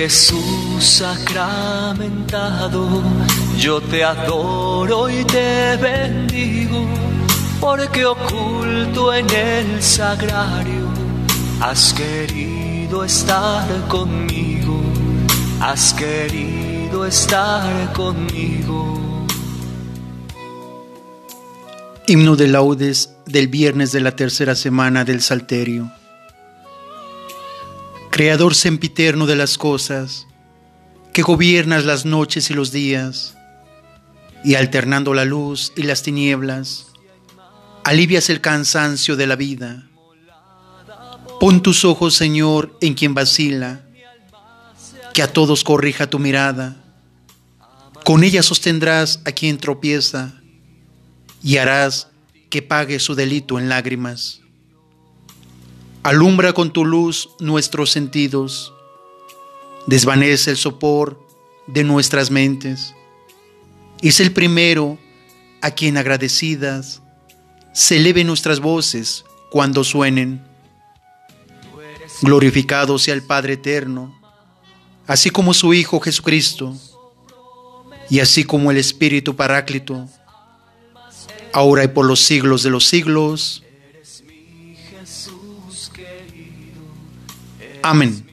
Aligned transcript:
Jesús 0.00 0.82
sacramentado, 0.82 2.88
yo 3.58 3.82
te 3.82 4.02
adoro 4.02 5.10
y 5.10 5.22
te 5.26 5.76
bendigo, 5.76 6.86
porque 7.60 8.06
oculto 8.06 9.12
en 9.12 9.28
el 9.28 9.82
sagrario 9.82 10.88
has 11.60 11.92
querido 11.92 13.04
estar 13.04 13.68
conmigo, 13.88 14.80
has 15.60 15.92
querido 15.92 17.04
estar 17.04 17.92
conmigo. 17.92 19.26
Himno 22.06 22.36
de 22.36 22.48
laudes 22.48 23.16
del 23.26 23.48
viernes 23.48 23.92
de 23.92 24.00
la 24.00 24.16
tercera 24.16 24.54
semana 24.54 25.04
del 25.04 25.20
Salterio. 25.20 25.92
Creador 28.20 28.54
sempiterno 28.54 29.24
de 29.24 29.34
las 29.34 29.56
cosas, 29.56 30.26
que 31.14 31.22
gobiernas 31.22 31.86
las 31.86 32.04
noches 32.04 32.50
y 32.50 32.52
los 32.52 32.70
días, 32.70 33.34
y 34.44 34.56
alternando 34.56 35.14
la 35.14 35.24
luz 35.24 35.72
y 35.74 35.84
las 35.84 36.02
tinieblas, 36.02 36.88
alivias 37.82 38.28
el 38.28 38.42
cansancio 38.42 39.16
de 39.16 39.26
la 39.26 39.36
vida. 39.36 39.88
Pon 41.40 41.62
tus 41.62 41.86
ojos, 41.86 42.12
Señor, 42.12 42.76
en 42.82 42.92
quien 42.92 43.14
vacila, 43.14 43.86
que 45.14 45.22
a 45.22 45.32
todos 45.32 45.64
corrija 45.64 46.10
tu 46.10 46.18
mirada. 46.18 46.76
Con 48.04 48.22
ella 48.22 48.42
sostendrás 48.42 49.20
a 49.24 49.32
quien 49.32 49.56
tropieza 49.56 50.34
y 51.42 51.56
harás 51.56 52.08
que 52.50 52.60
pague 52.60 53.00
su 53.00 53.14
delito 53.14 53.58
en 53.58 53.70
lágrimas. 53.70 54.39
Alumbra 56.02 56.54
con 56.54 56.72
tu 56.72 56.86
luz 56.86 57.30
nuestros 57.40 57.90
sentidos, 57.90 58.72
desvanece 59.86 60.50
el 60.50 60.56
sopor 60.56 61.20
de 61.66 61.84
nuestras 61.84 62.30
mentes. 62.30 62.94
Es 64.00 64.20
el 64.20 64.32
primero 64.32 64.98
a 65.60 65.72
quien 65.72 65.98
agradecidas 65.98 67.02
se 67.74 67.98
eleven 67.98 68.26
nuestras 68.26 68.60
voces 68.60 69.24
cuando 69.50 69.84
suenen. 69.84 70.42
Glorificado 72.22 72.98
sea 72.98 73.14
el 73.14 73.22
Padre 73.22 73.54
eterno, 73.54 74.18
así 75.06 75.30
como 75.30 75.52
su 75.54 75.74
Hijo 75.74 76.00
Jesucristo, 76.00 76.74
y 78.08 78.20
así 78.20 78.44
como 78.44 78.70
el 78.70 78.76
Espíritu 78.76 79.36
Paráclito, 79.36 80.08
ahora 81.52 81.84
y 81.84 81.88
por 81.88 82.06
los 82.06 82.20
siglos 82.20 82.62
de 82.62 82.70
los 82.70 82.86
siglos. 82.86 83.62
Amén. 87.82 88.30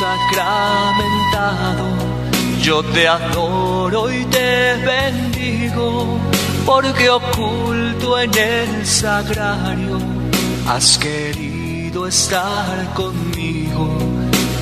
Sacramentado, 0.00 1.86
yo 2.60 2.82
te 2.82 3.06
adoro 3.06 4.12
y 4.12 4.24
te 4.24 4.74
bendigo, 4.84 5.33
porque 6.64 7.08
oculto 7.10 8.18
en 8.18 8.34
el 8.34 8.86
sagrario 8.86 9.98
has 10.66 10.98
querido 10.98 12.06
estar 12.06 12.94
conmigo, 12.94 13.88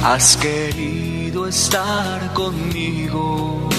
has 0.05 0.37
querido 0.37 1.47
estar 1.47 2.33
conmigo. 2.35 3.72